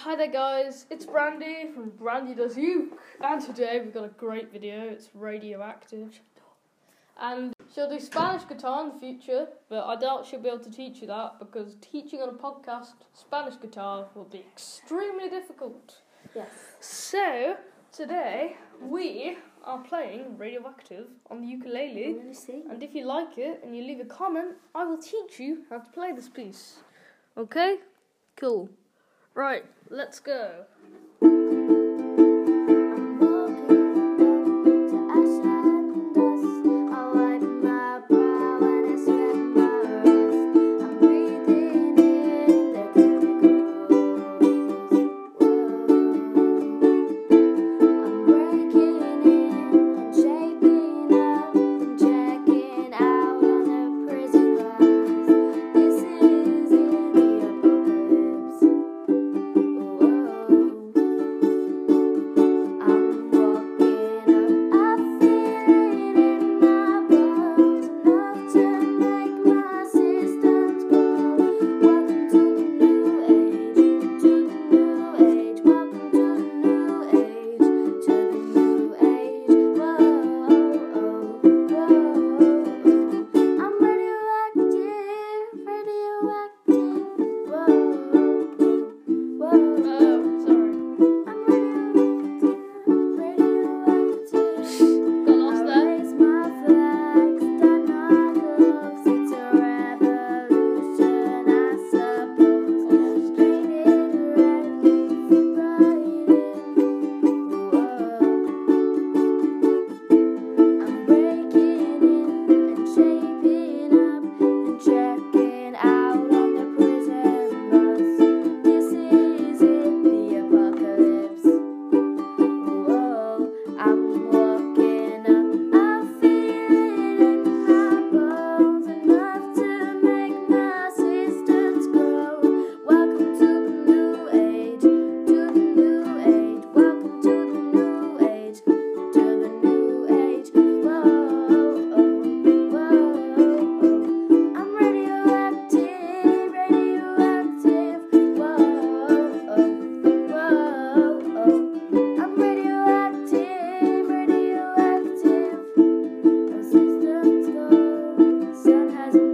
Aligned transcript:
Hi 0.00 0.14
there, 0.14 0.30
guys. 0.30 0.84
It's 0.90 1.06
Brandy 1.06 1.70
from 1.74 1.88
Brandy 1.88 2.34
Does 2.34 2.54
You, 2.56 2.98
and 3.22 3.40
today 3.40 3.80
we've 3.82 3.94
got 3.94 4.04
a 4.04 4.08
great 4.08 4.52
video. 4.52 4.82
It's 4.82 5.08
radioactive, 5.14 6.20
and 7.18 7.54
she'll 7.74 7.88
do 7.88 7.98
Spanish 7.98 8.46
guitar 8.46 8.84
in 8.84 8.92
the 8.92 8.98
future, 9.00 9.48
but 9.70 9.86
I 9.86 9.96
doubt 9.96 10.26
she'll 10.26 10.42
be 10.42 10.50
able 10.50 10.60
to 10.60 10.70
teach 10.70 11.00
you 11.00 11.06
that 11.06 11.38
because 11.38 11.76
teaching 11.80 12.20
on 12.20 12.28
a 12.28 12.32
podcast 12.32 12.92
Spanish 13.14 13.56
guitar 13.56 14.06
will 14.14 14.24
be 14.24 14.40
extremely 14.40 15.30
difficult. 15.30 16.02
Yes. 16.34 16.50
So 16.80 17.56
today 17.90 18.56
we 18.82 19.38
are 19.64 19.78
playing 19.78 20.36
radioactive 20.36 21.06
on 21.30 21.40
the 21.40 21.48
ukulele. 21.48 22.18
See. 22.32 22.64
And 22.70 22.82
if 22.82 22.94
you 22.94 23.06
like 23.06 23.38
it 23.38 23.62
and 23.64 23.74
you 23.74 23.82
leave 23.82 24.00
a 24.00 24.04
comment, 24.04 24.56
I 24.74 24.84
will 24.84 24.98
teach 24.98 25.40
you 25.40 25.64
how 25.70 25.78
to 25.78 25.90
play 25.90 26.12
this 26.12 26.28
piece. 26.28 26.80
Okay? 27.38 27.78
Cool. 28.36 28.68
Right, 29.36 29.66
let's 29.90 30.18
go. 30.18 30.64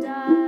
Sun 0.03 0.42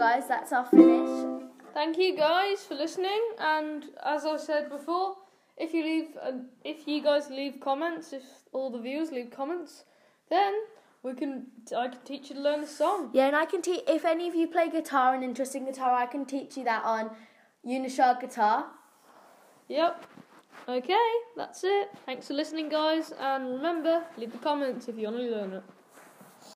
guys, 0.00 0.26
that's 0.26 0.50
our 0.50 0.64
finish. 0.64 1.26
Thank 1.74 1.98
you 1.98 2.16
guys 2.16 2.64
for 2.64 2.74
listening. 2.74 3.20
And 3.38 3.84
as 4.02 4.24
I 4.24 4.38
said 4.38 4.70
before, 4.70 5.16
if 5.58 5.74
you 5.74 5.82
leave, 5.84 6.08
uh, 6.22 6.32
if 6.64 6.88
you 6.88 7.02
guys 7.02 7.28
leave 7.28 7.60
comments, 7.60 8.14
if 8.14 8.22
all 8.52 8.70
the 8.70 8.80
viewers 8.80 9.12
leave 9.12 9.30
comments, 9.30 9.84
then 10.30 10.54
we 11.02 11.12
can. 11.12 11.48
I 11.76 11.88
can 11.88 12.00
teach 12.02 12.30
you 12.30 12.36
to 12.36 12.40
learn 12.40 12.62
the 12.62 12.66
song. 12.66 13.10
Yeah, 13.12 13.26
and 13.26 13.36
I 13.36 13.44
can 13.44 13.60
teach. 13.60 13.82
If 13.86 14.06
any 14.06 14.26
of 14.26 14.34
you 14.34 14.46
play 14.46 14.70
guitar, 14.70 15.14
an 15.14 15.22
interesting 15.22 15.66
guitar, 15.66 15.92
I 15.94 16.06
can 16.06 16.24
teach 16.24 16.56
you 16.56 16.64
that 16.64 16.82
on 16.82 17.10
Unishark 17.66 18.22
guitar. 18.22 18.68
Yep. 19.68 20.06
Okay, 20.66 21.08
that's 21.36 21.62
it. 21.62 21.90
Thanks 22.06 22.28
for 22.28 22.34
listening, 22.34 22.70
guys. 22.70 23.12
And 23.20 23.52
remember, 23.52 24.04
leave 24.16 24.32
the 24.32 24.38
comments 24.38 24.88
if 24.88 24.96
you 24.96 25.08
want 25.08 25.18
to 25.18 25.22
learn 25.24 25.52
it. 25.52 25.62